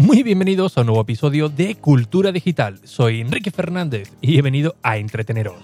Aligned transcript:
Muy 0.00 0.22
bienvenidos 0.22 0.78
a 0.78 0.82
un 0.82 0.86
nuevo 0.86 1.02
episodio 1.02 1.48
de 1.48 1.74
Cultura 1.74 2.30
Digital. 2.30 2.78
Soy 2.84 3.20
Enrique 3.20 3.50
Fernández 3.50 4.12
y 4.20 4.38
he 4.38 4.42
venido 4.42 4.76
a 4.84 4.96
entreteneros. 4.96 5.56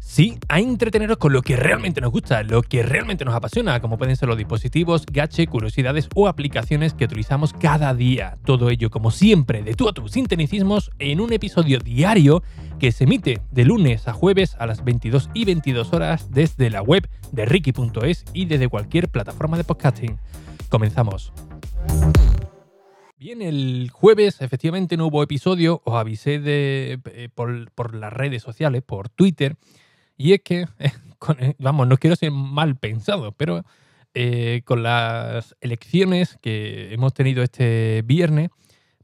Sí, 0.00 0.36
a 0.48 0.58
entreteneros 0.58 1.18
con 1.18 1.32
lo 1.32 1.42
que 1.42 1.54
realmente 1.54 2.00
nos 2.00 2.10
gusta, 2.10 2.42
lo 2.42 2.62
que 2.62 2.82
realmente 2.82 3.24
nos 3.24 3.36
apasiona, 3.36 3.80
como 3.80 3.98
pueden 3.98 4.16
ser 4.16 4.28
los 4.28 4.36
dispositivos, 4.36 5.06
gache, 5.06 5.46
curiosidades 5.46 6.08
o 6.16 6.26
aplicaciones 6.26 6.92
que 6.92 7.04
utilizamos 7.04 7.52
cada 7.52 7.94
día. 7.94 8.36
Todo 8.44 8.68
ello, 8.68 8.90
como 8.90 9.12
siempre, 9.12 9.62
de 9.62 9.74
tú 9.74 9.88
a 9.88 9.92
tus 9.92 10.10
sinteticismos 10.10 10.90
en 10.98 11.20
un 11.20 11.32
episodio 11.32 11.78
diario 11.78 12.42
que 12.80 12.90
se 12.90 13.04
emite 13.04 13.42
de 13.52 13.64
lunes 13.64 14.08
a 14.08 14.12
jueves 14.12 14.56
a 14.58 14.66
las 14.66 14.82
22 14.82 15.30
y 15.34 15.44
22 15.44 15.92
horas 15.92 16.32
desde 16.32 16.68
la 16.68 16.82
web 16.82 17.08
de 17.30 17.44
Ricky.es 17.44 18.24
y 18.34 18.46
desde 18.46 18.66
cualquier 18.66 19.08
plataforma 19.08 19.56
de 19.56 19.62
podcasting. 19.62 20.18
Comenzamos. 20.68 21.32
Bien, 23.16 23.42
el 23.42 23.90
jueves 23.92 24.40
efectivamente 24.40 24.96
no 24.96 25.06
hubo 25.08 25.22
episodio, 25.22 25.82
os 25.84 25.94
avisé 25.94 26.38
de, 26.38 27.00
eh, 27.04 27.28
por, 27.34 27.94
las 27.94 28.12
redes 28.12 28.42
sociales, 28.42 28.82
por 28.82 29.08
Twitter, 29.10 29.56
y 30.16 30.32
es 30.32 30.40
que, 30.42 30.66
eh, 30.78 31.54
vamos, 31.58 31.86
no 31.86 31.98
quiero 31.98 32.16
ser 32.16 32.30
mal 32.30 32.76
pensado, 32.76 33.32
pero 33.32 33.62
eh, 34.12 34.62
con 34.64 34.82
las 34.82 35.54
elecciones 35.60 36.36
que 36.42 36.92
hemos 36.92 37.14
tenido 37.14 37.44
este 37.44 38.02
viernes, 38.04 38.50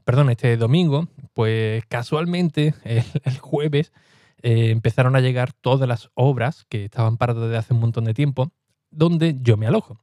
perdón, 0.03 0.29
este 0.29 0.57
domingo, 0.57 1.07
pues 1.33 1.85
casualmente 1.87 2.73
el, 2.83 3.37
jueves 3.39 3.93
eh, 4.41 4.71
empezaron 4.71 5.15
a 5.15 5.21
llegar 5.21 5.53
todas 5.53 5.87
las 5.87 6.09
obras 6.13 6.65
que 6.67 6.85
estaban 6.85 7.17
paradas 7.17 7.43
desde 7.43 7.57
hace 7.57 7.73
un 7.73 7.79
montón 7.79 8.03
de 8.03 8.13
tiempo, 8.13 8.51
donde 8.91 9.37
yo 9.41 9.55
me 9.55 9.67
alojo. 9.67 9.97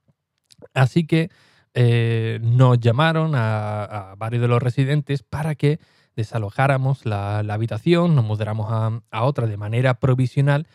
Así 0.73 1.07
que 1.07 1.31
nos 1.75 2.79
llamaron 2.81 3.33
a, 3.35 4.15
varios 4.17 4.43
de 4.43 4.49
los 4.49 4.63
residentes 4.63 5.23
para 5.23 5.55
que 5.55 5.81
desalojáramos 6.17 7.05
la, 7.07 7.39
habitación, 7.41 8.15
nos 8.15 8.25
mudáramos 8.25 8.71
a, 8.71 9.01
a, 9.11 9.25
otra 9.25 9.47
de 9.47 9.57
manera 9.57 9.95
provisional 9.95 10.67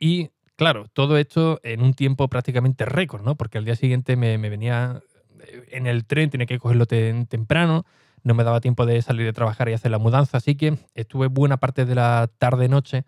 y 0.00 0.30
claro, 0.60 0.88
todo 0.92 1.16
esto 1.16 1.58
en 1.62 1.82
un 1.82 1.94
tiempo 1.94 2.28
prácticamente 2.28 2.84
récord, 2.84 3.22
¿no? 3.22 3.34
Porque 3.34 3.56
al 3.56 3.64
día 3.64 3.76
siguiente 3.76 4.14
me, 4.16 4.36
venía 4.36 5.02
eh, 5.40 5.64
en 5.70 5.86
el 5.86 6.04
tren, 6.04 6.28
tenía 6.28 6.46
que 6.46 6.58
cogerlo 6.58 6.84
temprano, 6.84 7.86
no 8.24 8.34
me 8.34 8.44
daba 8.44 8.60
tiempo 8.60 8.84
de 8.84 9.00
salir 9.00 9.24
de 9.24 9.32
trabajar 9.32 9.70
y 9.70 9.72
hacer 9.72 9.90
la 9.90 9.96
mudanza, 9.96 10.36
así 10.36 10.56
que 10.56 10.76
estuve 10.94 11.28
buena 11.28 11.56
parte 11.56 11.86
de 11.86 11.94
la 11.94 12.30
tarde-noche 12.36 13.04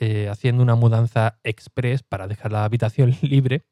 eh, 0.00 0.28
haciendo 0.28 0.64
una 0.64 0.74
mudanza 0.74 1.38
express 1.44 2.02
para 2.02 2.26
dejar 2.26 2.50
la 2.50 2.64
habitación 2.64 3.14
libre 3.22 3.62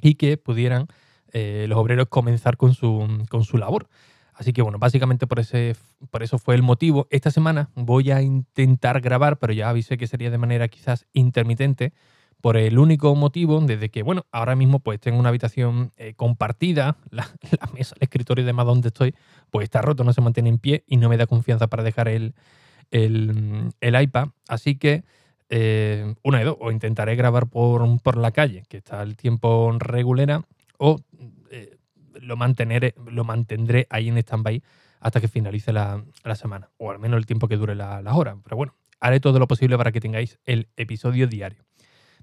y 0.00 0.14
que 0.14 0.36
pudieran 0.36 0.86
eh, 1.32 1.66
los 1.68 1.78
obreros 1.78 2.08
comenzar 2.08 2.56
con 2.56 2.74
su, 2.74 3.24
con 3.28 3.44
su 3.44 3.58
labor. 3.58 3.88
Así 4.34 4.52
que 4.52 4.62
bueno, 4.62 4.78
básicamente 4.78 5.26
por, 5.26 5.40
ese, 5.40 5.74
por 6.10 6.22
eso 6.22 6.38
fue 6.38 6.54
el 6.54 6.62
motivo. 6.62 7.08
Esta 7.10 7.30
semana 7.30 7.70
voy 7.74 8.12
a 8.12 8.22
intentar 8.22 9.00
grabar, 9.00 9.38
pero 9.38 9.52
ya 9.52 9.68
avisé 9.68 9.98
que 9.98 10.06
sería 10.06 10.30
de 10.30 10.38
manera 10.38 10.68
quizás 10.68 11.06
intermitente, 11.12 11.92
por 12.40 12.56
el 12.56 12.78
único 12.78 13.14
motivo 13.14 13.60
desde 13.60 13.88
que, 13.88 14.02
bueno, 14.02 14.26
ahora 14.30 14.54
mismo 14.54 14.78
pues 14.80 15.00
tengo 15.00 15.18
una 15.18 15.30
habitación 15.30 15.92
eh, 15.96 16.14
compartida, 16.14 16.96
la, 17.10 17.28
mesa, 17.74 17.94
el 17.96 18.04
escritorio 18.04 18.42
y 18.42 18.46
demás 18.46 18.66
donde 18.66 18.88
estoy, 18.88 19.14
pues 19.50 19.64
está 19.64 19.82
roto, 19.82 20.04
no 20.04 20.12
se 20.12 20.20
mantiene 20.20 20.48
en 20.48 20.58
pie 20.58 20.84
y 20.86 20.96
no 20.96 21.08
me 21.08 21.16
da 21.16 21.26
confianza 21.26 21.66
para 21.66 21.82
dejar 21.82 22.08
el, 22.08 22.34
el, 22.90 23.72
iPad. 23.80 24.28
Así 24.48 24.76
que, 24.76 25.02
eh, 25.50 26.14
una 26.22 26.38
de 26.38 26.44
dos, 26.44 26.56
o 26.60 26.70
intentaré 26.70 27.16
grabar 27.16 27.48
por, 27.48 27.84
por 28.02 28.16
la 28.16 28.30
calle, 28.30 28.62
que 28.68 28.76
está 28.76 29.02
el 29.02 29.16
tiempo 29.16 29.74
regulera, 29.78 30.44
o 30.78 31.00
lo, 32.28 32.36
mantener, 32.36 32.94
lo 33.10 33.24
mantendré 33.24 33.86
ahí 33.90 34.08
en 34.08 34.18
stand-by 34.18 34.62
hasta 35.00 35.20
que 35.20 35.28
finalice 35.28 35.72
la, 35.72 36.04
semana, 36.34 36.70
o 36.76 36.90
al 36.90 36.98
menos 36.98 37.18
el 37.18 37.26
tiempo 37.26 37.48
que 37.48 37.56
dure 37.56 37.74
las 37.74 38.02
la 38.02 38.14
horas. 38.14 38.36
Pero 38.44 38.56
bueno, 38.56 38.74
haré 39.00 39.18
todo 39.18 39.38
lo 39.38 39.48
posible 39.48 39.76
para 39.76 39.92
que 39.92 40.00
tengáis 40.00 40.38
el 40.44 40.68
episodio 40.76 41.26
diario. 41.26 41.64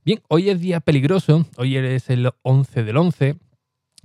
Bien, 0.04 0.22
hoy 0.30 0.50
es 0.50 0.60
día 0.60 0.80
peligroso, 0.82 1.46
hoy 1.58 1.78
es 1.78 2.10
el 2.10 2.30
11 2.44 2.84
del 2.84 2.98
11 2.98 3.38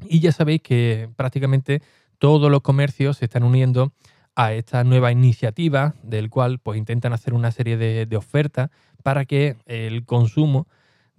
y 0.09 0.21
ya 0.21 0.33
sabéis 0.33 0.63
que 0.63 1.11
prácticamente 1.17 1.83
todos 2.19 2.51
los 2.51 2.63
comercios 2.63 3.19
se 3.19 3.27
están 3.27 3.43
uniendo 3.43 3.93
a 4.35 4.55
esta 4.55 4.83
nueva 4.85 5.13
iniciativa 5.13 5.95
del 6.03 6.31
cual 6.31 6.59
pues 6.59 6.79
intentan 6.79 7.13
hacer 7.13 7.35
una 7.35 7.51
serie 7.51 7.77
de, 7.77 8.07
de 8.07 8.17
ofertas 8.17 8.71
para 9.03 9.27
que 9.27 9.57
el 9.67 10.07
consumo 10.07 10.67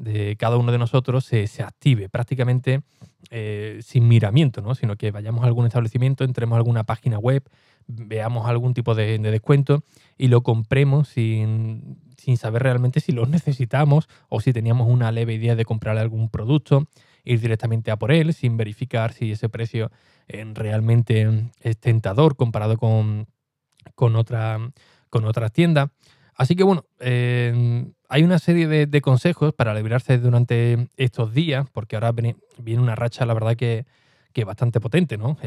de 0.01 0.35
cada 0.35 0.57
uno 0.57 0.71
de 0.71 0.77
nosotros 0.77 1.25
se, 1.25 1.45
active 1.63 2.09
prácticamente 2.09 2.81
eh, 3.29 3.79
sin 3.81 4.07
miramiento, 4.07 4.61
¿no? 4.61 4.75
sino 4.75 4.95
que 4.95 5.11
vayamos 5.11 5.43
a 5.43 5.47
algún 5.47 5.65
establecimiento, 5.65 6.23
entremos 6.23 6.55
a 6.55 6.57
alguna 6.57 6.83
página 6.83 7.19
web, 7.19 7.43
veamos 7.87 8.47
algún 8.47 8.73
tipo 8.73 8.95
de, 8.95 9.19
descuento 9.19 9.83
y 10.17 10.27
lo 10.27 10.41
compremos 10.41 11.09
sin, 11.09 11.97
saber 12.35 12.63
realmente 12.63 12.99
si 12.99 13.11
lo 13.11 13.25
necesitamos 13.25 14.09
o 14.29 14.41
si 14.41 14.53
teníamos 14.53 14.87
una 14.87 15.11
leve 15.11 15.33
idea 15.33 15.55
de 15.55 15.65
comprar 15.65 15.97
algún 15.97 16.29
producto, 16.29 16.87
ir 17.23 17.39
directamente 17.39 17.91
a 17.91 17.97
por 17.97 18.11
él 18.11 18.33
sin 18.33 18.57
verificar 18.57 19.13
si 19.13 19.31
ese 19.31 19.49
precio 19.49 19.91
eh, 20.27 20.43
realmente 20.53 21.51
es 21.61 21.77
tentador 21.77 22.35
comparado 22.35 22.77
con, 22.77 23.27
con, 23.95 24.15
otra, 24.15 24.59
con 25.09 25.25
otras 25.25 25.51
tiendas. 25.51 25.89
Así 26.41 26.55
que 26.55 26.63
bueno, 26.63 26.85
eh, 26.99 27.85
hay 28.09 28.23
una 28.23 28.39
serie 28.39 28.67
de, 28.67 29.01
consejos 29.01 29.53
para 29.53 29.75
librarse 29.75 30.17
durante 30.17 30.89
estos 30.97 31.35
días, 31.35 31.67
porque 31.71 31.95
ahora 31.95 32.13
viene, 32.13 32.35
una 32.79 32.95
racha, 32.95 33.27
la 33.27 33.35
verdad, 33.35 33.55
que, 33.55 33.85
que 34.33 34.43
bastante 34.43 34.79
potente, 34.79 35.19
¿no? 35.19 35.37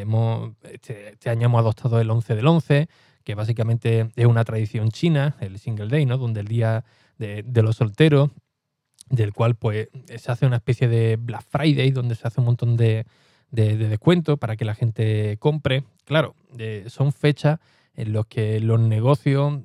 Este, 0.63 1.09
este, 1.09 1.31
año 1.31 1.47
hemos 1.47 1.59
adoptado 1.59 2.01
el 2.01 2.09
11 2.09 2.37
del 2.37 2.47
11, 2.47 2.87
que 3.25 3.35
básicamente 3.35 4.13
es 4.15 4.27
una 4.27 4.45
tradición 4.45 4.91
china, 4.91 5.35
el 5.41 5.59
Single 5.59 5.89
Day, 5.89 6.07
¿no? 6.07 6.17
Donde 6.17 6.39
el 6.39 6.47
día 6.47 6.85
de, 7.19 7.43
los 7.61 7.75
solteros, 7.75 8.31
del 9.11 9.33
cual 9.33 9.57
pues 9.57 9.89
se 10.17 10.31
hace 10.31 10.47
una 10.47 10.59
especie 10.59 10.87
de 10.87 11.17
Black 11.17 11.43
Friday, 11.49 11.91
donde 11.91 12.15
se 12.15 12.29
hace 12.29 12.39
un 12.39 12.47
montón 12.47 12.77
de, 12.77 13.05
de, 13.51 13.77
descuento 13.77 14.37
para 14.37 14.55
que 14.55 14.65
la 14.65 14.77
gente 14.77 15.39
compre. 15.41 15.83
Claro, 16.05 16.37
eh, 16.57 16.85
son 16.87 17.13
fechas 17.13 17.59
en 17.97 18.13
las 18.13 18.27
que 18.27 18.61
los 18.61 18.79
negocios 18.79 19.61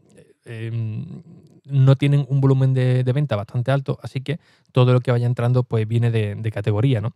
Em, 0.52 1.22
no 1.66 1.96
tienen 1.96 2.26
un 2.28 2.42
volumen 2.42 2.74
de, 2.74 3.04
venta 3.14 3.36
bastante 3.36 3.70
alto, 3.70 4.00
así 4.02 4.22
que 4.22 4.40
todo 4.72 4.94
lo 4.94 5.00
que 5.00 5.12
vaya 5.12 5.28
entrando 5.28 5.62
pues 5.62 5.88
viene 5.88 6.10
de, 6.10 6.52
categoría, 6.52 7.02
¿no? 7.02 7.14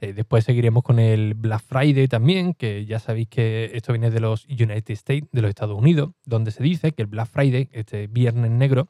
Eh, 0.00 0.12
después 0.12 0.44
seguiremos 0.44 0.82
con 0.82 0.98
el 0.98 1.34
Black 1.34 1.62
Friday 1.62 2.08
también, 2.08 2.54
que 2.54 2.84
ya 2.84 2.98
sabéis 2.98 3.28
que 3.28 3.70
esto 3.74 3.92
viene 3.92 4.10
de 4.10 4.18
los 4.18 4.46
United 4.46 4.90
States, 4.94 5.28
de 5.30 5.42
los 5.42 5.48
Estados 5.48 5.78
Unidos, 5.78 6.10
donde 6.24 6.50
se 6.50 6.64
dice 6.64 6.90
que 6.90 7.02
el 7.02 7.06
Black 7.06 7.28
Friday, 7.28 7.68
este 7.70 8.08
viernes 8.08 8.50
negro, 8.50 8.88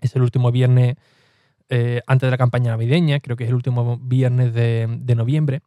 es 0.00 0.16
el 0.16 0.22
último 0.22 0.50
viernes 0.50 0.96
eh, 1.68 2.02
antes 2.08 2.26
de 2.26 2.32
la 2.32 2.38
campaña 2.38 2.72
navideña, 2.72 3.20
creo 3.20 3.36
que 3.36 3.44
es 3.44 3.50
el 3.50 3.54
último 3.54 3.96
viernes 4.02 4.52
de, 4.52 5.14
noviembre, 5.14 5.62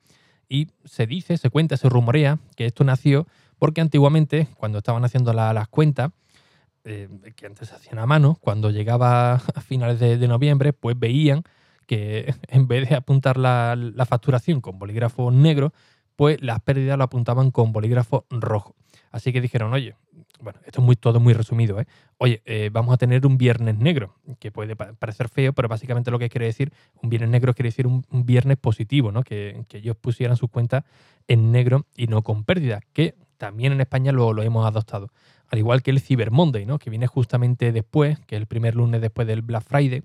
y 0.49 0.67
se 0.83 1.07
dice, 1.07 1.37
se 1.37 1.49
cuenta, 1.49 1.77
se 1.77 1.87
rumorea 1.87 2.39
que 2.57 2.65
esto 2.65 2.83
nació 2.83 3.25
porque 3.57 3.79
antiguamente, 3.79 4.49
cuando 4.57 4.79
estaban 4.79 5.05
haciendo 5.05 5.31
las 5.31 5.69
cuentas, 5.69 6.11
eh, 6.85 7.07
que 7.37 7.45
antes 7.45 7.69
se 7.69 7.75
hacían 7.75 7.97
a 7.99 8.05
mano, 8.05 8.37
cuando 8.41 8.69
llegaba 8.69 9.35
a 9.35 9.61
finales 9.61 9.99
de, 9.99 10.27
noviembre, 10.27 10.73
pues 10.73 10.99
veían 10.99 11.43
que 11.87 12.33
en 12.49 12.67
vez 12.67 12.89
de 12.89 12.95
apuntar 12.95 13.37
la, 13.37 14.05
facturación 14.07 14.59
con 14.59 14.79
bolígrafo 14.79 15.31
negro, 15.31 15.73
pues 16.17 16.41
las 16.41 16.59
pérdidas 16.59 16.97
lo 16.97 17.05
apuntaban 17.05 17.51
con 17.51 17.71
bolígrafo 17.71 18.25
rojo. 18.29 18.75
Así 19.11 19.31
que 19.31 19.39
dijeron, 19.39 19.71
oye, 19.73 19.95
bueno, 20.41 20.59
esto 20.65 20.81
es 20.81 20.85
muy, 20.85 20.97
todo 20.97 21.21
muy 21.21 21.33
resumido, 21.33 21.79
¿eh? 21.79 21.87
Oye, 22.17 22.41
eh, 22.45 22.69
vamos 22.71 22.93
a 22.93 22.97
tener 22.97 23.25
un 23.25 23.37
viernes 23.37 23.77
negro, 23.77 24.15
que 24.39 24.51
puede 24.51 24.75
parecer 24.75 25.29
feo, 25.29 25.53
pero 25.53 25.69
básicamente 25.69 26.11
lo 26.11 26.19
que 26.19 26.29
quiere 26.29 26.47
decir, 26.47 26.73
un 27.01 27.09
viernes 27.09 27.29
negro 27.29 27.53
quiere 27.53 27.69
decir 27.69 27.87
un, 27.87 28.03
viernes 28.25 28.57
positivo, 28.57 29.11
¿no? 29.11 29.23
Que, 29.23 29.65
ellos 29.71 29.95
pusieran 29.95 30.35
sus 30.35 30.49
cuentas 30.49 30.83
en 31.29 31.51
negro 31.51 31.85
y 31.95 32.07
no 32.07 32.23
con 32.23 32.43
pérdida, 32.43 32.81
que 32.91 33.15
también 33.37 33.71
en 33.71 33.79
España 33.79 34.11
lo 34.11 34.41
hemos 34.41 34.65
adoptado 34.65 35.11
al 35.53 35.59
igual 35.59 35.83
que 35.83 35.91
el 35.91 36.01
Cyber 36.01 36.31
Monday, 36.31 36.65
¿no? 36.65 36.79
que 36.79 36.89
viene 36.89 37.05
justamente 37.05 37.71
después, 37.71 38.17
que 38.25 38.35
es 38.35 38.41
el 38.41 38.47
primer 38.47 38.73
lunes 38.73 39.01
después 39.01 39.27
del 39.27 39.43
Black 39.43 39.61
Friday, 39.61 40.01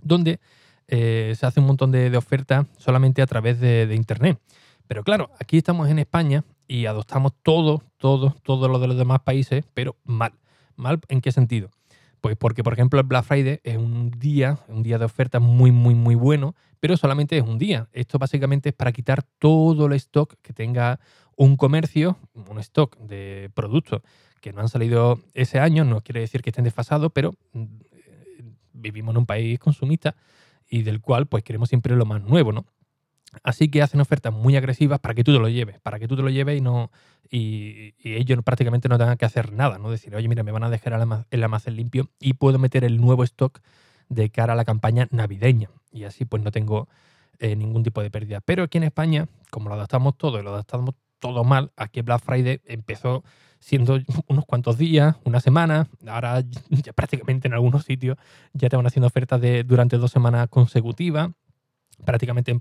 donde 0.00 0.40
eh, 0.88 1.34
se 1.36 1.44
hace 1.44 1.60
un 1.60 1.66
montón 1.66 1.90
de, 1.90 2.16
ofertas 2.16 2.66
solamente 2.78 3.20
a 3.20 3.26
través 3.26 3.60
de, 3.60 3.94
Internet. 3.94 4.40
Pero 4.88 5.04
claro, 5.04 5.28
aquí 5.38 5.58
estamos 5.58 5.90
en 5.90 5.98
España 5.98 6.44
y 6.66 6.86
adoptamos 6.86 7.32
todo, 7.42 7.82
todo, 7.98 8.34
todo 8.42 8.68
lo 8.68 8.78
de 8.78 8.86
los 8.86 8.96
demás 8.96 9.20
países, 9.20 9.66
pero 9.74 9.96
mal. 10.04 10.32
¿Mal 10.76 10.98
en 11.08 11.20
qué 11.20 11.30
sentido? 11.30 11.68
Pues 12.22 12.38
porque, 12.38 12.64
por 12.64 12.72
ejemplo, 12.72 12.98
el 12.98 13.06
Black 13.06 13.26
Friday 13.26 13.60
es 13.62 13.76
un 13.76 14.10
día, 14.12 14.60
un 14.68 14.82
día 14.82 14.96
de 14.96 15.04
oferta 15.04 15.40
muy, 15.40 15.72
muy, 15.72 15.94
muy 15.94 16.14
bueno, 16.14 16.54
pero 16.80 16.96
solamente 16.96 17.36
es 17.36 17.42
un 17.42 17.58
día. 17.58 17.86
Esto 17.92 18.18
básicamente 18.18 18.70
es 18.70 18.74
para 18.74 18.92
quitar 18.92 19.24
todo 19.38 19.84
el 19.84 19.92
stock 19.92 20.36
que 20.40 20.54
tenga 20.54 21.00
un 21.36 21.56
comercio, 21.56 22.18
un 22.34 22.58
stock 22.58 22.96
de 22.98 23.50
productos 23.54 24.02
que 24.40 24.52
no 24.52 24.60
han 24.60 24.68
salido 24.68 25.20
ese 25.34 25.58
año, 25.58 25.84
no 25.84 26.00
quiere 26.00 26.20
decir 26.20 26.42
que 26.42 26.50
estén 26.50 26.64
desfasados, 26.64 27.12
pero 27.12 27.34
mm, 27.52 27.64
vivimos 28.72 29.12
en 29.12 29.18
un 29.18 29.26
país 29.26 29.58
consumista 29.58 30.16
y 30.68 30.82
del 30.82 31.00
cual 31.00 31.26
pues 31.26 31.44
queremos 31.44 31.68
siempre 31.68 31.96
lo 31.96 32.06
más 32.06 32.22
nuevo, 32.22 32.52
¿no? 32.52 32.64
Así 33.44 33.68
que 33.68 33.80
hacen 33.80 34.00
ofertas 34.00 34.32
muy 34.32 34.56
agresivas 34.56 34.98
para 34.98 35.14
que 35.14 35.22
tú 35.22 35.32
te 35.32 35.38
lo 35.38 35.48
lleves, 35.48 35.78
para 35.80 36.00
que 36.00 36.08
tú 36.08 36.16
te 36.16 36.22
lo 36.22 36.30
lleves 36.30 36.58
y 36.58 36.60
no 36.60 36.90
y, 37.30 37.94
ellos 38.02 38.42
prácticamente 38.42 38.88
no 38.88 38.98
tengan 38.98 39.16
que 39.16 39.24
hacer 39.24 39.52
nada, 39.52 39.78
¿no? 39.78 39.90
Decir, 39.90 40.14
oye, 40.16 40.26
mira, 40.28 40.42
me 40.42 40.50
van 40.50 40.64
a 40.64 40.70
dejar 40.70 40.94
el 41.30 41.42
almacén 41.44 41.76
limpio 41.76 42.08
y 42.18 42.34
puedo 42.34 42.58
meter 42.58 42.82
el 42.84 43.00
nuevo 43.00 43.22
stock 43.22 43.60
de 44.08 44.30
cara 44.30 44.54
a 44.54 44.56
la 44.56 44.64
campaña 44.64 45.06
navideña. 45.12 45.70
Y 45.92 46.04
así 46.04 46.24
pues 46.24 46.42
no 46.42 46.50
tengo 46.50 46.88
eh, 47.38 47.54
ningún 47.54 47.84
tipo 47.84 48.02
de 48.02 48.10
pérdida. 48.10 48.40
Pero 48.40 48.64
aquí 48.64 48.78
en 48.78 48.84
España, 48.84 49.28
como 49.50 49.68
lo 49.68 49.76
adaptamos 49.76 50.18
todo 50.18 50.40
y 50.40 50.42
lo 50.42 50.50
adaptamos 50.50 50.96
todo 51.20 51.44
mal, 51.44 51.70
aquí 51.76 52.02
Black 52.02 52.22
Friday 52.22 52.60
empezó 52.66 53.22
siendo 53.60 53.98
unos 54.26 54.46
cuantos 54.46 54.78
días, 54.78 55.16
una 55.24 55.40
semana, 55.40 55.86
ahora 56.06 56.42
ya 56.70 56.92
prácticamente 56.92 57.46
en 57.46 57.54
algunos 57.54 57.84
sitios 57.84 58.16
ya 58.52 58.68
te 58.68 58.76
van 58.76 58.86
haciendo 58.86 59.06
ofertas 59.06 59.40
de 59.40 59.64
durante 59.64 59.96
dos 59.98 60.10
semanas 60.10 60.48
consecutivas 60.48 61.30
prácticamente 62.04 62.56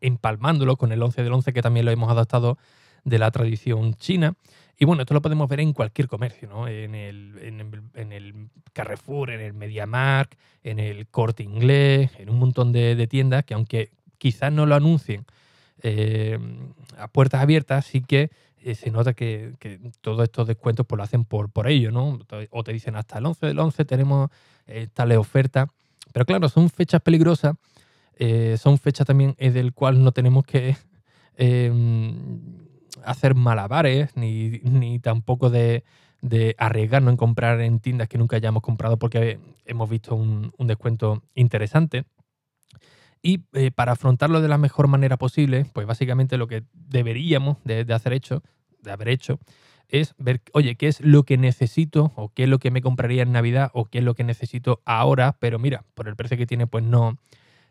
empalmándolo 0.00 0.76
con 0.76 0.92
el 0.92 1.02
11 1.02 1.22
del 1.22 1.32
11 1.32 1.52
que 1.52 1.62
también 1.62 1.86
lo 1.86 1.92
hemos 1.92 2.10
adaptado 2.10 2.58
de 3.04 3.18
la 3.18 3.30
tradición 3.30 3.94
china. 3.94 4.34
Y 4.78 4.84
bueno, 4.84 5.02
esto 5.02 5.14
lo 5.14 5.22
podemos 5.22 5.48
ver 5.48 5.60
en 5.60 5.72
cualquier 5.72 6.08
comercio, 6.08 6.48
¿no? 6.48 6.66
En 6.66 6.94
el, 6.94 7.38
en 7.94 8.12
el, 8.12 8.48
Carrefour, 8.72 9.30
en 9.30 9.40
el 9.40 9.52
MediaMark, 9.54 10.36
en 10.62 10.78
el 10.78 11.06
Corte 11.08 11.42
Inglés, 11.42 12.10
en 12.18 12.30
un 12.30 12.38
montón 12.38 12.72
de, 12.72 13.06
tiendas 13.06 13.44
que 13.44 13.54
aunque 13.54 13.90
quizás 14.18 14.52
no 14.52 14.66
lo 14.66 14.74
anuncien 14.74 15.24
eh, 15.82 16.38
a 16.96 17.08
puertas 17.08 17.40
abiertas, 17.42 17.86
sí 17.86 18.02
que 18.02 18.30
eh, 18.60 18.74
se 18.74 18.90
nota 18.90 19.14
que, 19.14 19.54
todos 20.00 20.22
estos 20.22 20.46
descuentos 20.46 20.86
pues, 20.86 20.96
lo 20.96 21.02
hacen 21.02 21.24
por, 21.24 21.50
por 21.50 21.68
ello, 21.68 21.90
¿no? 21.90 22.20
O 22.50 22.64
te 22.64 22.72
dicen 22.72 22.96
hasta 22.96 23.18
el 23.18 23.26
11 23.26 23.46
del 23.46 23.58
11 23.58 23.84
tenemos 23.84 24.30
eh, 24.66 24.88
tales 24.92 25.18
ofertas. 25.18 25.68
Pero 26.12 26.26
claro, 26.26 26.48
son 26.48 26.68
fechas 26.70 27.00
peligrosas 27.00 27.56
son 28.58 28.78
fechas 28.78 29.04
también 29.04 29.34
del 29.36 29.72
cual 29.72 30.04
no 30.04 30.12
tenemos 30.12 30.44
que 30.44 30.76
em, 31.36 32.38
hacer 33.04 33.34
malabares 33.34 34.16
ni, 34.16 34.98
tampoco 35.00 35.50
de, 35.50 35.82
arriesgarnos 36.58 37.12
en 37.12 37.16
comprar 37.16 37.60
en 37.60 37.80
tiendas 37.80 38.06
que 38.06 38.18
nunca 38.18 38.36
hayamos 38.36 38.62
comprado 38.62 38.96
porque 38.96 39.40
hemos 39.66 39.90
visto 39.90 40.14
un, 40.14 40.52
descuento 40.58 41.22
interesante. 41.34 42.04
Y 43.22 43.44
eh, 43.52 43.70
para 43.70 43.92
afrontarlo 43.92 44.40
de 44.40 44.48
la 44.48 44.58
mejor 44.58 44.88
manera 44.88 45.16
posible, 45.16 45.64
pues 45.72 45.86
básicamente 45.86 46.36
lo 46.36 46.48
que 46.48 46.64
deberíamos 46.74 47.58
de, 47.64 47.86
hacer 47.94 48.12
hecho, 48.12 48.42
de 48.82 48.90
haber 48.90 49.08
hecho, 49.08 49.38
es 49.88 50.14
ver, 50.18 50.40
oye, 50.52 50.74
¿qué 50.74 50.88
es 50.88 51.00
lo 51.00 51.22
que 51.22 51.38
necesito 51.38 52.12
o 52.16 52.30
qué 52.30 52.44
es 52.44 52.48
lo 52.48 52.58
que 52.58 52.70
me 52.70 52.82
compraría 52.82 53.22
en 53.22 53.30
Navidad 53.30 53.70
o 53.74 53.84
qué 53.84 53.98
es 53.98 54.04
lo 54.04 54.14
que 54.14 54.24
necesito 54.24 54.80
ahora? 54.84 55.36
Pero 55.38 55.58
mira, 55.58 55.84
por 55.94 56.08
el 56.08 56.16
precio 56.16 56.36
que 56.36 56.46
tiene, 56.46 56.66
pues 56.66 56.82
no, 56.82 57.18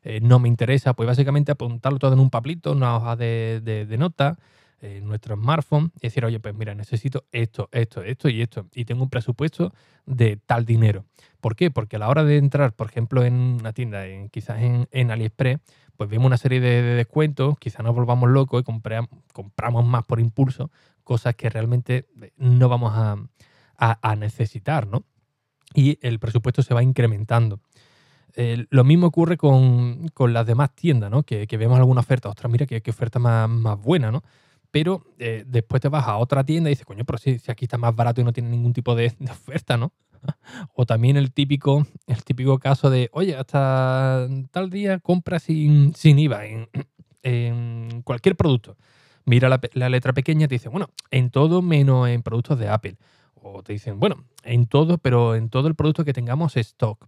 eh, 0.03 0.19
no 0.21 0.39
me 0.39 0.47
interesa, 0.47 0.93
pues 0.93 1.07
básicamente 1.07 1.51
apuntarlo 1.51 1.99
todo 1.99 2.13
en 2.13 2.19
un 2.19 2.29
papelito, 2.29 2.71
una 2.71 2.95
hoja 2.95 3.15
de, 3.15 3.61
de, 3.63 3.97
nota, 3.97 4.37
en 4.81 5.05
nuestro 5.07 5.35
smartphone, 5.35 5.91
y 5.97 6.07
decir, 6.07 6.25
oye, 6.25 6.39
pues 6.39 6.55
mira, 6.55 6.75
necesito 6.75 7.25
esto, 7.31 7.69
esto, 7.71 8.03
esto 8.03 8.29
y 8.29 8.41
esto, 8.41 8.67
y 8.73 8.85
tengo 8.85 9.03
un 9.03 9.09
presupuesto 9.09 9.73
de 10.05 10.37
tal 10.37 10.65
dinero. 10.65 11.05
¿Por 11.39 11.55
qué? 11.55 11.71
Porque 11.71 11.95
a 11.95 11.99
la 11.99 12.09
hora 12.09 12.23
de 12.23 12.37
entrar, 12.37 12.73
por 12.73 12.87
ejemplo, 12.87 13.23
en 13.23 13.33
una 13.33 13.73
tienda, 13.73 14.05
en, 14.05 14.29
quizás 14.29 14.59
en, 14.59 15.11
AliExpress, 15.11 15.59
pues 15.97 16.09
vemos 16.09 16.27
una 16.27 16.37
serie 16.37 16.59
de, 16.59 16.81
descuentos, 16.81 17.57
quizás 17.59 17.83
nos 17.83 17.95
volvamos 17.95 18.29
locos 18.29 18.61
y 18.61 18.63
compramos 19.33 19.85
más 19.85 20.03
por 20.05 20.19
impulso, 20.19 20.71
cosas 21.03 21.35
que 21.35 21.49
realmente 21.49 22.07
no 22.37 22.69
vamos 22.69 22.93
a, 22.95 23.17
a 23.77 24.15
necesitar, 24.15 24.87
¿no? 24.87 25.03
Y 25.73 25.97
el 26.01 26.19
presupuesto 26.19 26.63
se 26.63 26.73
va 26.73 26.83
incrementando. 26.83 27.59
Eh, 28.35 28.65
lo 28.69 28.83
mismo 28.83 29.07
ocurre 29.07 29.37
con, 29.37 30.11
las 30.17 30.45
demás 30.45 30.73
tiendas, 30.75 31.11
¿no? 31.11 31.23
Que, 31.23 31.45
vemos 31.57 31.77
alguna 31.77 32.01
oferta, 32.01 32.29
ostras, 32.29 32.51
mira 32.51 32.65
qué, 32.65 32.81
oferta 32.89 33.19
más, 33.19 33.81
buena, 33.81 34.11
¿no? 34.11 34.23
Pero 34.71 35.03
eh, 35.19 35.43
después 35.45 35.81
te 35.81 35.89
vas 35.89 36.07
a 36.07 36.17
otra 36.17 36.45
tienda 36.45 36.69
y 36.69 36.71
dices, 36.71 36.85
coño, 36.85 37.03
pero 37.03 37.17
si, 37.17 37.39
aquí 37.47 37.65
está 37.65 37.77
más 37.77 37.93
barato 37.93 38.21
y 38.21 38.23
no 38.23 38.31
tiene 38.31 38.49
ningún 38.49 38.73
tipo 38.73 38.95
de, 38.95 39.13
oferta, 39.29 39.77
¿no? 39.77 39.91
o 40.75 40.85
también 40.85 41.17
el 41.17 41.33
típico, 41.33 41.85
el 42.07 42.23
típico 42.23 42.57
caso 42.57 42.89
de, 42.89 43.09
oye, 43.11 43.35
hasta 43.35 44.27
tal 44.51 44.69
día 44.69 44.99
compra 44.99 45.39
sin, 45.39 45.93
sin 45.93 46.19
IVA 46.19 46.45
en, 47.23 48.01
cualquier 48.03 48.35
producto. 48.37 48.77
Mira 49.25 49.49
la, 49.49 49.59
la, 49.73 49.89
letra 49.89 50.13
pequeña 50.13 50.45
y 50.45 50.47
te 50.47 50.55
dice, 50.55 50.69
bueno, 50.69 50.89
en 51.11 51.29
todo 51.29 51.61
menos 51.61 52.07
en 52.07 52.23
productos 52.23 52.57
de 52.57 52.69
Apple. 52.69 52.97
O 53.35 53.61
te 53.61 53.73
dicen, 53.73 53.99
bueno, 53.99 54.23
en 54.43 54.67
todo, 54.67 54.97
pero 54.97 55.35
en 55.35 55.49
todo 55.49 55.67
el 55.67 55.75
producto 55.75 56.05
que 56.05 56.13
tengamos 56.13 56.55
stock. 56.57 57.07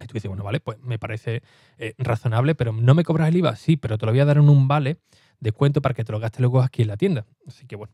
Y 0.00 0.06
tú 0.06 0.14
dices, 0.14 0.28
bueno, 0.28 0.44
vale, 0.44 0.60
pues 0.60 0.78
me 0.80 0.98
parece 0.98 1.42
eh, 1.78 1.94
razonable, 1.98 2.54
pero 2.54 2.72
¿no 2.72 2.94
me 2.94 3.04
cobras 3.04 3.28
el 3.28 3.36
IVA? 3.36 3.56
Sí, 3.56 3.76
pero 3.76 3.98
te 3.98 4.06
lo 4.06 4.12
voy 4.12 4.20
a 4.20 4.24
dar 4.24 4.36
en 4.36 4.48
un 4.48 4.68
vale 4.68 4.98
de 5.42 5.50
cuento 5.50 5.82
para 5.82 5.94
que 5.94 6.04
te 6.04 6.12
lo 6.12 6.20
gastes 6.20 6.40
luego 6.40 6.62
aquí 6.62 6.82
en 6.82 6.88
la 6.88 6.96
tienda. 6.96 7.26
Así 7.48 7.66
que 7.66 7.74
bueno, 7.74 7.92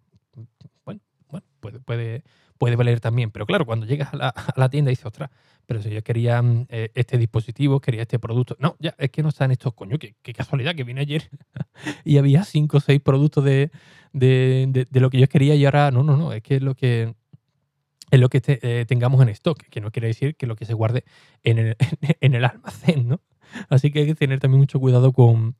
bueno, 0.84 1.00
bueno 1.30 1.46
puede, 1.60 1.80
puede, 1.80 2.22
puede 2.58 2.76
valer 2.76 3.00
también. 3.00 3.30
Pero 3.30 3.46
claro, 3.46 3.64
cuando 3.64 3.86
llegas 3.86 4.12
a 4.12 4.16
la, 4.16 4.28
a 4.28 4.52
la 4.54 4.68
tienda 4.68 4.90
y 4.90 4.92
dices, 4.92 5.06
ostras, 5.06 5.30
pero 5.64 5.80
si 5.80 5.88
yo 5.88 6.02
quería 6.02 6.42
mm, 6.42 6.66
eh, 6.68 6.90
este 6.94 7.16
dispositivo, 7.16 7.80
quería 7.80 8.02
este 8.02 8.18
producto. 8.18 8.54
No, 8.60 8.76
ya, 8.80 8.94
es 8.98 9.10
que 9.10 9.22
no 9.22 9.30
están 9.30 9.50
estos, 9.50 9.72
coño, 9.72 9.98
qué, 9.98 10.14
casualidad 10.34 10.74
que 10.74 10.84
vine 10.84 11.00
ayer 11.00 11.30
y 12.04 12.18
había 12.18 12.44
cinco 12.44 12.76
o 12.76 12.80
seis 12.80 13.00
productos 13.00 13.42
de, 13.44 13.70
de, 14.12 14.66
de, 14.68 14.86
de, 14.90 15.00
lo 15.00 15.08
que 15.08 15.18
yo 15.18 15.26
quería 15.26 15.54
y 15.54 15.64
ahora, 15.64 15.90
no, 15.90 16.02
no, 16.02 16.18
no, 16.18 16.34
es 16.34 16.42
que 16.42 16.56
es 16.56 16.62
lo 16.62 16.74
que 16.74 17.14
es 18.10 18.20
lo 18.20 18.28
que 18.28 18.42
eh, 18.46 18.84
tengamos 18.86 19.20
en 19.22 19.28
stock, 19.30 19.62
que 19.70 19.80
no 19.80 19.90
quiere 19.90 20.08
decir 20.08 20.34
que 20.36 20.46
lo 20.46 20.56
que 20.56 20.64
se 20.64 20.74
guarde 20.74 21.04
en 21.44 21.58
el, 21.58 21.76
en 22.20 22.34
el 22.34 22.44
almacén, 22.44 23.08
¿no? 23.08 23.20
Así 23.70 23.90
que 23.90 24.00
hay 24.00 24.06
que 24.06 24.14
tener 24.14 24.40
también 24.40 24.60
mucho 24.60 24.80
cuidado 24.80 25.12
con, 25.12 25.56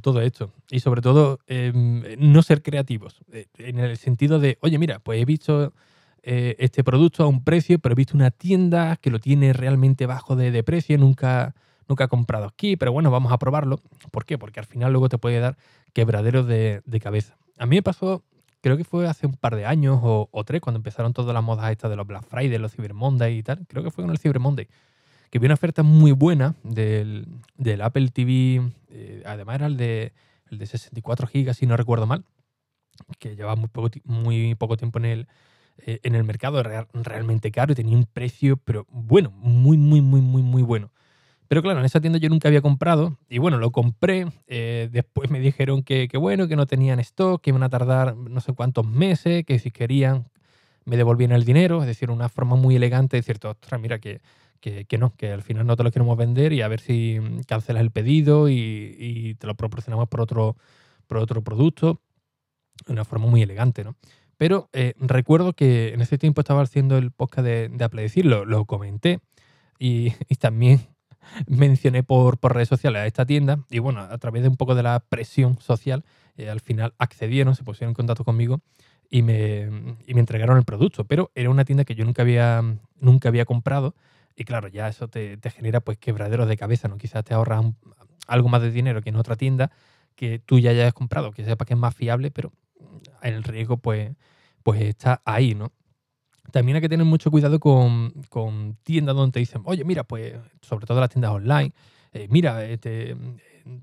todo 0.00 0.20
esto. 0.20 0.52
Y 0.70 0.80
sobre 0.80 1.02
todo, 1.02 1.40
em, 1.46 2.02
no 2.18 2.42
ser 2.42 2.62
creativos. 2.62 3.20
Eh, 3.32 3.46
en 3.58 3.78
el 3.78 3.96
sentido 3.96 4.38
de, 4.38 4.58
oye, 4.60 4.78
mira, 4.78 4.98
pues 4.98 5.20
he 5.20 5.24
visto 5.24 5.72
eh, 6.22 6.56
este 6.58 6.84
producto 6.84 7.24
a 7.24 7.26
un 7.26 7.44
precio, 7.44 7.78
pero 7.78 7.92
he 7.92 7.96
visto 7.96 8.16
una 8.16 8.30
tienda 8.30 8.96
que 8.96 9.10
lo 9.10 9.18
tiene 9.18 9.52
realmente 9.52 10.06
bajo 10.06 10.36
de, 10.36 10.62
precio, 10.62 10.98
nunca, 10.98 11.54
nunca 11.88 12.04
he 12.04 12.08
comprado 12.08 12.46
aquí, 12.46 12.76
pero 12.76 12.92
bueno, 12.92 13.10
vamos 13.10 13.32
a 13.32 13.38
probarlo. 13.38 13.80
¿Por 14.10 14.24
qué? 14.24 14.38
Porque 14.38 14.60
al 14.60 14.66
final 14.66 14.92
luego 14.92 15.08
te 15.08 15.18
puede 15.18 15.40
dar 15.40 15.56
quebraderos 15.92 16.46
de, 16.46 16.82
de 16.84 17.00
cabeza. 17.00 17.36
A 17.58 17.66
mí 17.66 17.76
me 17.76 17.82
pasó 17.82 18.22
creo 18.60 18.76
que 18.76 18.84
fue 18.84 19.06
hace 19.06 19.26
un 19.26 19.34
par 19.34 19.56
de 19.56 19.66
años 19.66 19.98
o, 20.02 20.44
tres, 20.44 20.60
cuando 20.60 20.78
empezaron 20.78 21.12
todas 21.12 21.34
las 21.34 21.42
modas 21.42 21.70
estas 21.70 21.90
de 21.90 21.96
los 21.96 22.06
Black 22.06 22.24
Friday, 22.24 22.58
los 22.58 22.72
Cyber 22.72 22.94
Monday 22.94 23.38
y 23.38 23.42
tal. 23.42 23.66
Creo 23.66 23.82
que 23.82 23.90
fue 23.90 24.04
con 24.04 24.10
el 24.10 24.18
Cyber 24.18 24.40
Monday. 24.40 24.68
Que 25.30 25.38
vi 25.38 25.46
una 25.46 25.54
oferta 25.54 25.82
muy 25.82 26.12
buena 26.12 26.54
del, 26.62 27.26
Apple 27.82 28.08
TV. 28.08 28.62
Eh, 28.90 29.22
además 29.26 29.56
era 29.56 29.66
el 29.66 29.76
de, 29.76 30.12
el 30.50 30.58
de 30.58 30.66
64 30.66 31.28
GB, 31.32 31.54
si 31.54 31.66
no 31.66 31.76
recuerdo 31.76 32.06
mal. 32.06 32.24
Que 33.18 33.36
llevaba 33.36 33.56
muy 33.56 33.68
poco, 33.68 33.90
muy 34.04 34.54
poco 34.54 34.76
tiempo 34.76 34.98
en 34.98 35.04
el, 35.04 35.28
eh, 35.86 36.00
en 36.02 36.14
el 36.14 36.24
mercado. 36.24 36.60
Era 36.60 36.88
realmente 36.92 37.50
caro 37.50 37.72
y 37.72 37.76
tenía 37.76 37.96
un 37.96 38.06
precio, 38.06 38.56
pero 38.56 38.86
bueno, 38.90 39.30
muy, 39.30 39.76
muy, 39.76 40.00
muy, 40.00 40.20
muy, 40.20 40.42
muy 40.42 40.62
bueno. 40.62 40.90
Pero 41.48 41.62
claro, 41.62 41.80
en 41.80 41.86
esa 41.86 42.00
tienda 42.00 42.18
yo 42.18 42.28
nunca 42.28 42.48
había 42.48 42.60
comprado 42.60 43.16
y 43.28 43.38
bueno, 43.38 43.56
lo 43.56 43.70
compré. 43.70 44.26
Eh, 44.46 44.90
después 44.92 45.30
me 45.30 45.40
dijeron 45.40 45.82
que, 45.82 46.08
bueno, 46.18 46.46
que 46.46 46.56
no 46.56 46.66
tenían 46.66 47.00
stock, 47.00 47.40
que 47.40 47.50
iban 47.50 47.62
a 47.62 47.70
tardar 47.70 48.16
no 48.16 48.40
sé 48.40 48.52
cuántos 48.52 48.86
meses, 48.86 49.44
que 49.46 49.58
si 49.58 49.70
querían 49.70 50.28
me 50.84 50.96
devolvían 50.98 51.32
el 51.32 51.44
dinero. 51.44 51.80
Es 51.80 51.86
decir, 51.86 52.10
una 52.10 52.28
forma 52.28 52.56
muy 52.56 52.76
elegante 52.76 53.16
de 53.16 53.20
decir, 53.22 53.38
ostras, 53.42 53.80
mira 53.80 53.98
que, 53.98 54.20
que, 54.60 54.98
no, 54.98 55.14
que 55.16 55.32
al 55.32 55.42
final 55.42 55.66
no 55.66 55.76
te 55.76 55.82
lo 55.82 55.90
queremos 55.90 56.16
vender 56.16 56.52
y 56.52 56.62
a 56.62 56.68
ver 56.68 56.80
si 56.80 57.18
cancelas 57.46 57.82
el 57.82 57.90
pedido 57.90 58.48
y, 58.48 59.36
te 59.38 59.46
lo 59.46 59.54
proporcionamos 59.54 60.08
por 60.08 60.20
otro, 60.20 60.56
por 61.06 61.18
otro 61.18 61.42
producto. 61.42 62.00
Una 62.86 63.04
forma 63.04 63.26
muy 63.26 63.42
elegante, 63.42 63.84
¿no? 63.84 63.96
Pero 64.36 64.68
eh, 64.72 64.94
recuerdo 64.98 65.52
que 65.52 65.92
en 65.92 66.00
ese 66.00 66.16
tiempo 66.16 66.40
estaba 66.40 66.62
haciendo 66.62 66.96
el 66.96 67.10
podcast 67.10 67.44
de, 67.44 67.68
de 67.68 67.84
Apple 67.84 68.02
Decirlo, 68.02 68.44
lo 68.44 68.66
comenté 68.66 69.20
y, 69.78 70.12
y 70.28 70.36
también 70.36 70.80
mencioné 71.46 72.02
por, 72.02 72.38
por, 72.38 72.54
redes 72.54 72.68
sociales 72.68 73.00
a 73.00 73.06
esta 73.06 73.26
tienda 73.26 73.64
y 73.70 73.80
bueno, 73.80 74.00
a 74.00 74.18
través 74.18 74.42
de 74.42 74.48
un 74.48 74.56
poco 74.56 74.74
de 74.74 74.82
la 74.82 75.00
presión 75.00 75.58
social, 75.60 76.04
eh, 76.36 76.48
al 76.48 76.60
final 76.60 76.94
accedieron, 76.98 77.54
se 77.54 77.64
pusieron 77.64 77.90
en 77.90 77.94
contacto 77.94 78.24
conmigo 78.24 78.60
y 79.10 79.22
me, 79.22 79.96
y 80.06 80.14
me, 80.14 80.20
entregaron 80.20 80.58
el 80.58 80.64
producto. 80.64 81.04
Pero 81.04 81.30
era 81.34 81.50
una 81.50 81.64
tienda 81.64 81.84
que 81.84 81.94
yo 81.94 82.04
nunca 82.04 82.22
había, 82.22 82.62
nunca 83.00 83.28
había 83.28 83.44
comprado 83.44 83.94
y 84.38 84.44
claro, 84.44 84.68
ya 84.68 84.86
eso 84.86 85.08
te, 85.08 85.36
te 85.36 85.50
genera 85.50 85.80
pues 85.80 85.98
quebraderos 85.98 86.48
de 86.48 86.56
cabeza, 86.56 86.86
¿no? 86.86 86.96
Quizás 86.96 87.24
te 87.24 87.34
ahorras 87.34 87.64
algo 88.28 88.48
más 88.48 88.62
de 88.62 88.70
dinero 88.70 89.02
que 89.02 89.08
en 89.08 89.16
otra 89.16 89.34
tienda 89.34 89.72
que 90.14 90.38
tú 90.38 90.60
ya 90.60 90.70
hayas 90.70 90.94
comprado, 90.94 91.32
que 91.32 91.44
sepa 91.44 91.64
que 91.64 91.74
es 91.74 91.78
más 91.78 91.92
fiable, 91.92 92.30
pero 92.30 92.52
el 93.20 93.42
riesgo 93.42 93.78
pues, 93.78 94.14
pues 94.62 94.80
está 94.80 95.22
ahí, 95.24 95.56
¿no? 95.56 95.72
También 96.52 96.76
hay 96.76 96.82
que 96.82 96.88
tener 96.88 97.04
mucho 97.04 97.32
cuidado 97.32 97.58
con, 97.58 98.12
tiendas 98.84 99.16
donde 99.16 99.32
te 99.32 99.40
dicen, 99.40 99.62
oye, 99.64 99.82
mira, 99.84 100.04
pues 100.04 100.34
sobre 100.62 100.86
todo 100.86 101.00
las 101.00 101.10
tiendas 101.10 101.32
online, 101.32 101.72
eh, 102.12 102.28
mira, 102.30 102.64
este, 102.64 103.16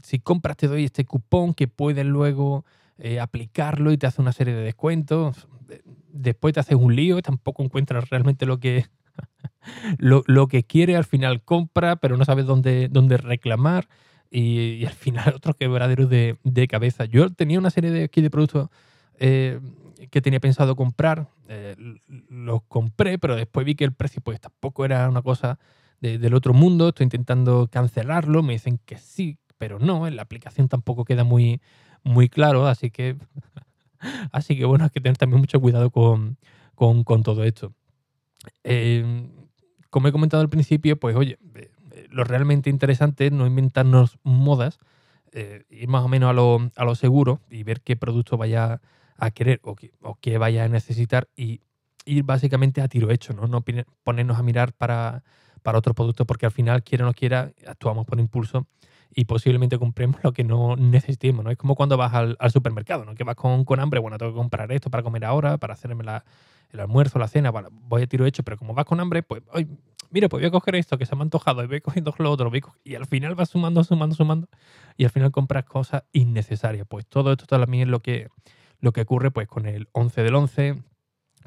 si 0.03 0.19
compras 0.19 0.55
te 0.55 0.69
doy 0.69 0.85
este 0.85 1.03
cupón 1.03 1.53
que 1.53 1.67
puedes 1.67 2.05
luego 2.05 2.63
eh, 2.97 3.19
aplicarlo 3.19 3.91
y 3.91 3.97
te 3.97 4.07
hace 4.07 4.21
una 4.21 4.31
serie 4.31 4.53
de 4.53 4.61
descuentos. 4.61 5.49
Después 6.13 6.53
te 6.53 6.61
haces 6.61 6.77
un 6.77 6.95
lío 6.95 7.19
y 7.19 7.21
tampoco 7.21 7.61
encuentras 7.61 8.09
realmente 8.09 8.45
lo 8.45 8.57
que, 8.57 8.85
lo, 9.97 10.47
que 10.47 10.63
quiere, 10.63 10.95
al 10.95 11.05
final 11.05 11.43
compra, 11.43 11.95
pero 11.97 12.17
no 12.17 12.25
sabes 12.25 12.45
dónde, 12.45 12.87
dónde 12.89 13.17
reclamar. 13.17 13.87
y, 14.31 14.85
al 14.85 14.93
final 14.93 15.33
otro 15.35 15.53
quebradero 15.53 16.07
de, 16.07 16.37
de 16.43 16.67
cabeza. 16.67 17.05
Yo 17.05 17.31
tenía 17.31 17.59
una 17.59 17.69
serie 17.69 17.91
de, 17.91 18.03
aquí 18.03 18.21
de 18.21 18.29
productos 18.29 18.69
eh, 19.19 19.59
que 20.11 20.21
tenía 20.21 20.39
pensado 20.39 20.75
comprar, 20.75 21.29
eh, 21.47 21.75
los 22.29 22.63
compré, 22.63 23.17
pero 23.17 23.35
después 23.35 23.65
vi 23.65 23.75
que 23.75 23.85
el 23.85 23.93
precio 23.93 24.21
pues 24.21 24.39
tampoco 24.39 24.85
era 24.85 25.09
una 25.09 25.21
cosa 25.21 25.57
del 26.01 26.35
otro 26.35 26.53
mundo, 26.53 26.89
estoy 26.89 27.05
intentando 27.05 27.67
cancelarlo, 27.71 28.43
me 28.43 28.53
dicen 28.53 28.79
que 28.85 28.97
sí, 28.97 29.39
pero 29.57 29.79
no, 29.79 30.05
en 30.05 30.15
la 30.15 30.21
aplicación 30.21 30.67
tampoco 30.67 31.03
queda 31.03 31.23
muy, 31.23 31.61
muy 32.03 32.29
claro, 32.29 32.67
así 32.67 32.91
que, 32.91 33.17
así 34.31 34.55
que 34.55 34.65
bueno, 34.65 34.83
hay 34.83 34.91
que 34.91 35.01
tener 35.01 35.17
también 35.17 35.39
mucho 35.39 35.59
cuidado 35.59 35.89
con, 35.89 36.37
todo 37.23 37.43
esto. 37.43 37.73
Eh, 38.63 39.29
como 39.89 40.07
he 40.07 40.11
comentado 40.11 40.41
al 40.41 40.49
principio, 40.49 40.99
pues 40.99 41.15
oye, 41.15 41.37
lo 42.09 42.23
realmente 42.23 42.69
interesante 42.69 43.27
es 43.27 43.31
no 43.31 43.47
inventarnos 43.47 44.17
modas, 44.23 44.79
ir 45.69 45.87
más 45.89 46.03
o 46.03 46.07
menos 46.07 46.29
a 46.29 46.33
lo, 46.33 46.71
a 46.75 46.85
lo 46.85 46.95
seguro 46.95 47.41
y 47.49 47.63
ver 47.63 47.81
qué 47.81 47.97
producto 47.97 48.37
vaya 48.37 48.79
a 49.17 49.31
querer 49.31 49.59
o 49.63 49.75
que, 49.75 50.37
vaya 50.37 50.65
a 50.65 50.67
necesitar 50.67 51.27
y 51.35 51.61
ir 52.05 52.23
básicamente 52.23 52.81
a 52.81 52.87
tiro 52.87 53.11
hecho, 53.11 53.33
¿no? 53.33 53.47
No 53.47 53.63
ponernos 54.03 54.37
a 54.37 54.43
mirar 54.43 54.73
para, 54.73 55.23
para 55.63 55.77
otro 55.77 55.93
producto 55.93 56.25
porque 56.25 56.45
al 56.45 56.51
final, 56.51 56.83
quiera 56.83 57.05
o 57.05 57.07
no 57.07 57.13
quiera, 57.13 57.51
actuamos 57.67 58.05
por 58.05 58.19
impulso 58.19 58.67
y 59.13 59.25
posiblemente 59.25 59.77
compremos 59.79 60.19
lo 60.23 60.33
que 60.33 60.43
no 60.43 60.75
necesitemos, 60.75 61.43
¿no? 61.43 61.51
Es 61.51 61.57
como 61.57 61.75
cuando 61.75 61.97
vas 61.97 62.13
al, 62.13 62.37
supermercado, 62.51 63.05
¿no? 63.05 63.15
Que 63.15 63.23
vas 63.23 63.35
con, 63.35 63.65
con, 63.65 63.79
hambre, 63.79 63.99
bueno, 63.99 64.17
tengo 64.17 64.33
que 64.33 64.37
comprar 64.37 64.71
esto 64.71 64.89
para 64.89 65.03
comer 65.03 65.25
ahora, 65.25 65.57
para 65.57 65.73
hacerme 65.73 66.03
el 66.75 66.81
almuerzo, 66.81 67.19
la 67.19 67.27
cena, 67.27 67.49
bueno, 67.51 67.69
voy 67.71 68.03
a 68.03 68.07
tiro 68.07 68.25
hecho, 68.25 68.43
pero 68.43 68.57
como 68.57 68.73
vas 68.73 68.85
con 68.85 68.99
hambre, 68.99 69.23
pues, 69.23 69.41
ay, 69.51 69.67
mira, 70.11 70.29
pues 70.29 70.41
voy 70.41 70.47
a 70.47 70.51
coger 70.51 70.75
esto 70.75 70.97
que 70.97 71.05
se 71.05 71.15
me 71.15 71.21
ha 71.21 71.23
antojado 71.23 71.63
y 71.63 71.67
voy 71.67 71.81
cogiendo 71.81 72.13
lo 72.19 72.31
otro, 72.31 72.51
y 72.83 72.95
al 72.95 73.05
final 73.05 73.35
vas 73.35 73.49
sumando, 73.49 73.83
sumando, 73.83 74.15
sumando, 74.15 74.47
y 74.97 75.03
al 75.05 75.09
final 75.09 75.31
compras 75.31 75.65
cosas 75.65 76.03
innecesarias. 76.13 76.85
Pues 76.87 77.05
todo 77.07 77.31
esto 77.31 77.45
también 77.45 77.83
es 77.83 77.89
lo 77.89 78.01
que 78.01 78.29
lo 78.79 78.93
que 78.93 79.01
ocurre 79.01 79.31
pues 79.31 79.47
con 79.47 79.65
el 79.65 79.89
11 79.93 80.21
del 80.21 80.35
11, 80.35 80.83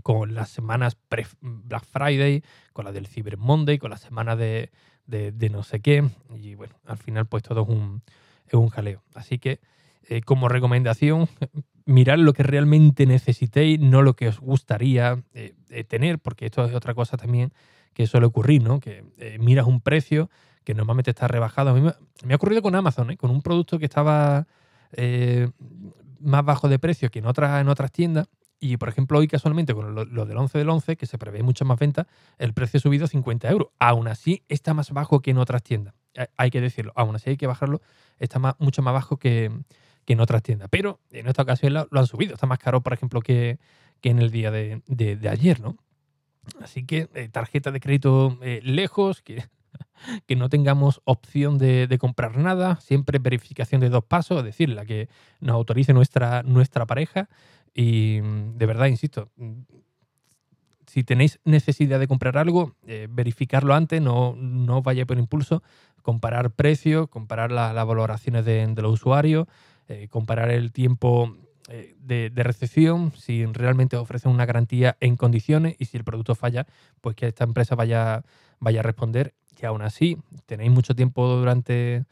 con 0.03 0.35
las 0.35 0.51
semanas 0.51 0.97
pre-Black 0.97 1.85
Friday, 1.85 2.43
con 2.73 2.85
la 2.85 2.93
del 2.93 3.07
Cyber 3.07 3.37
Monday, 3.37 3.79
con 3.79 3.91
la 3.91 3.97
semana 3.97 4.37
de, 4.37 4.71
no 5.51 5.63
sé 5.63 5.81
qué. 5.81 6.09
Y 6.37 6.55
bueno, 6.55 6.75
al 6.85 6.99
final 6.99 7.27
pues 7.27 7.43
todo 7.43 7.63
es 7.63 7.69
un, 7.69 8.03
es 8.47 8.55
un 8.55 8.69
jaleo. 8.69 9.03
Así 9.15 9.39
que 9.39 9.61
eh, 10.09 10.21
como 10.23 10.49
recomendación, 10.49 11.29
mirad 11.89 12.19
lo 12.19 12.35
que 12.35 12.43
realmente 12.43 13.07
necesitéis, 13.07 13.81
no 13.81 14.03
lo 14.03 14.15
que 14.15 14.29
os 14.29 14.41
gustaría 14.41 15.23
eh, 15.33 15.55
eh, 15.71 15.85
tener, 15.85 16.19
porque 16.19 16.47
esto 16.47 16.65
es 16.67 16.75
otra 16.75 16.95
cosa 16.95 17.17
también 17.17 17.53
que 17.95 18.07
suele 18.07 18.27
ocurrir, 18.27 18.63
¿no? 18.63 18.79
Que 18.79 19.03
miras 19.41 19.67
un 19.67 19.81
precio 19.81 20.31
que 20.63 20.75
normalmente 20.75 21.11
está 21.11 21.27
rebajado. 21.27 21.71
A 21.71 21.75
mí 21.75 21.81
me, 21.81 22.33
ha 22.33 22.37
ocurrido 22.37 22.63
con 22.63 22.77
Amazon, 22.77 23.17
con 23.17 23.31
un 23.31 23.43
producto 23.43 23.79
que 23.79 23.87
estaba 23.87 24.47
más 26.21 26.45
bajo 26.45 26.69
de 26.69 26.79
precio 26.79 27.11
que 27.11 27.19
en 27.19 27.27
otras, 27.27 27.61
en 27.61 27.69
otras 27.69 27.91
tiendas. 27.91 28.29
Y, 28.61 28.77
por 28.77 28.89
ejemplo, 28.89 29.19
hoy 29.19 29.29
casualmente 29.29 29.75
con 29.75 29.95
lo, 29.95 30.27
del 30.27 30.37
11 30.37 30.59
del 30.59 30.69
11, 30.69 30.97
que 30.97 31.07
se 31.07 31.17
prevé 31.17 31.43
muchas 31.43 31.67
más 31.67 31.79
ventas, 31.79 32.07
el 32.39 32.53
precio 32.53 32.79
ha 32.79 32.81
subido 32.81 33.05
a 33.05 33.09
50 33.09 33.49
euros. 33.51 33.69
Aún 33.79 34.09
así, 34.09 34.45
está 34.49 34.75
más 34.75 34.91
bajo 34.91 35.21
que 35.21 35.31
en 35.31 35.39
otras 35.39 35.63
tiendas. 35.63 35.95
Hay 36.37 36.51
que 36.51 36.61
decirlo. 36.61 36.93
Aún 36.97 37.15
así, 37.15 37.31
hay 37.31 37.37
que 37.37 37.47
bajarlo. 37.47 37.81
Está 38.19 38.41
mucho 38.59 38.83
más 38.83 38.95
bajo 38.95 39.17
que, 39.17 39.53
en 40.13 40.21
otras 40.21 40.43
tiendas. 40.43 40.69
Pero 40.71 41.01
en 41.11 41.29
esta 41.29 41.43
ocasión 41.43 41.75
lo, 41.75 41.89
han 41.91 42.07
subido. 42.07 42.35
Está 42.35 42.47
más 42.47 42.59
caro, 42.59 42.83
por 42.83 42.93
ejemplo, 42.93 43.21
que, 43.21 43.59
en 44.03 44.19
el 44.19 44.31
día 44.31 44.51
de, 44.51 45.29
ayer, 45.31 45.61
¿no? 45.61 45.77
Así 46.63 46.85
que 46.85 47.09
eh, 47.15 47.29
tarjeta 47.29 47.71
de 47.71 47.81
crédito 47.81 48.39
eh, 48.41 48.61
lejos, 48.63 49.21
que 49.21 49.45
que 50.27 50.37
no 50.37 50.49
tengamos 50.49 51.01
opción 51.05 51.59
de, 51.59 51.97
comprar 51.99 52.37
nada, 52.37 52.81
siempre 52.81 53.19
verificación 53.19 53.81
de 53.81 53.91
dos 53.91 54.05
pasos, 54.05 54.39
es 54.39 54.45
decir, 54.45 54.69
la 54.71 54.85
que 54.85 55.09
nos 55.41 55.55
autorice 55.55 55.93
nuestra, 55.93 56.43
nuestra 56.43 56.87
pareja. 56.87 57.29
Y 57.75 58.21
de 58.21 58.67
verdad, 58.67 58.87
insisto, 58.87 59.31
si 60.87 61.05
tenéis 61.05 61.39
necesidad 61.45 62.01
de 62.01 62.09
comprar 62.09 62.39
algo, 62.39 62.75
eh, 62.87 63.09
verificarlo 63.11 63.75
antes, 63.75 64.01
no, 64.01 64.35
no 64.37 64.83
vaya 64.83 65.07
por 65.07 65.19
impulso, 65.19 65.63
comparar 66.03 66.51
precios, 66.53 67.09
comparar 67.09 67.53
las 67.53 67.75
valoraciones 67.87 68.45
de, 68.45 68.67
los 68.77 68.93
usuarios, 68.95 69.47
eh, 69.89 70.09
comparar 70.09 70.51
el 70.51 70.73
tiempo 70.73 71.37
eh, 71.69 71.97
de, 72.01 72.31
recepción, 72.43 73.13
si 73.17 73.45
realmente 73.47 73.97
ofrecen 73.97 74.31
una 74.31 74.47
garantía 74.47 74.97
en 75.01 75.17
condiciones 75.17 75.77
y 75.79 75.87
si 75.87 75.97
el 75.97 76.05
producto 76.05 76.35
falla, 76.35 76.67
pues 77.01 77.17
que 77.17 77.27
esta 77.27 77.45
empresa 77.45 77.75
vaya, 77.75 78.23
vaya 78.61 78.81
a 78.81 78.83
responder 78.83 79.35
y 79.61 79.67
aún 79.67 79.83
así 79.83 80.19
tenéis 80.47 80.71
mucho 80.71 80.95
tiempo 80.95 81.27
durante, 81.27 82.05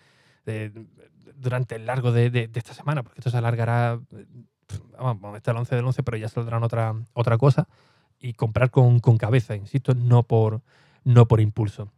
durante 1.37 1.77
el 1.77 1.87
largo 1.87 2.13
de, 2.13 2.51
esta 2.55 2.75
semana, 2.75 3.03
porque 3.03 3.21
esto 3.21 3.31
se 3.31 3.37
alargará, 3.37 4.01
vamos, 4.99 5.37
está 5.37 5.53
el 5.53 5.59
11 5.59 5.77
del 5.77 5.85
11, 5.85 6.03
pero 6.03 6.17
ya 6.17 6.29
saldrán 6.29 6.65
otra, 6.65 6.95
otra 7.13 7.39
cosa, 7.39 7.69
y 8.19 8.33
comprar 8.33 8.71
con, 8.71 9.01
cabeza, 9.01 9.55
insisto, 9.55 9.95
no 9.95 10.23
por, 10.23 10.63
no 11.05 11.29
por 11.29 11.41
impulso. 11.41 11.93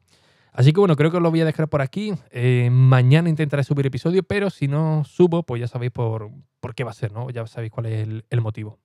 Así 0.59 0.73
que 0.73 0.81
bueno, 0.81 0.97
creo 0.97 1.13
que 1.13 1.19
os 1.19 1.23
lo 1.23 1.31
voy 1.31 1.41
a 1.41 1.45
dejar 1.45 1.69
por 1.69 1.83
aquí. 1.83 2.15
Eh, 2.33 2.69
mañana 2.73 3.29
intentaré 3.29 3.63
subir 3.63 3.87
episodio, 3.87 4.25
pero 4.25 4.51
si 4.51 4.67
no 4.67 5.05
subo, 5.05 5.45
pues 5.45 5.61
ya 5.61 5.69
sabéis 5.69 5.93
por, 5.93 6.33
por 6.59 6.75
qué 6.75 6.83
va 6.83 6.91
a 6.91 6.95
ser, 6.95 7.13
¿no? 7.13 7.31
Ya 7.31 7.47
sabéis 7.47 7.71
cuál 7.71 7.87
es 7.87 8.03
el, 8.03 8.25
el 8.29 8.41
motivo. 8.41 8.81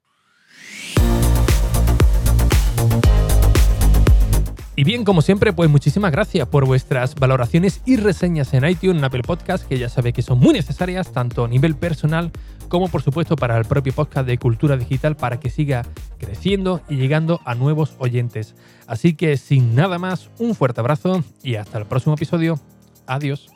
Y 4.75 4.83
bien, 4.83 5.03
como 5.03 5.21
siempre, 5.21 5.53
pues 5.53 5.69
muchísimas 5.69 6.11
gracias 6.11 6.47
por 6.47 6.65
vuestras 6.65 7.13
valoraciones 7.13 7.81
y 7.85 7.97
reseñas 7.97 8.55
en 8.55 8.67
iTunes, 8.67 8.97
en 8.97 9.03
Apple 9.03 9.21
Podcast, 9.21 9.67
que 9.67 9.77
ya 9.77 9.87
sabéis 9.87 10.15
que 10.15 10.21
son 10.23 10.39
muy 10.39 10.53
necesarias, 10.53 11.11
tanto 11.11 11.45
a 11.45 11.47
nivel 11.47 11.75
personal 11.75 12.31
como 12.69 12.87
por 12.87 13.03
supuesto 13.03 13.35
para 13.35 13.55
el 13.59 13.65
propio 13.65 13.93
podcast 13.93 14.25
de 14.25 14.39
Cultura 14.39 14.75
Digital, 14.75 15.15
para 15.15 15.39
que 15.39 15.51
siga 15.51 15.83
creciendo 16.17 16.81
y 16.89 16.95
llegando 16.95 17.39
a 17.45 17.53
nuevos 17.53 17.93
oyentes. 17.99 18.55
Así 18.87 19.13
que 19.13 19.37
sin 19.37 19.75
nada 19.75 19.99
más, 19.99 20.31
un 20.39 20.55
fuerte 20.55 20.79
abrazo 20.79 21.23
y 21.43 21.53
hasta 21.55 21.77
el 21.77 21.85
próximo 21.85 22.15
episodio. 22.15 22.59
Adiós. 23.05 23.52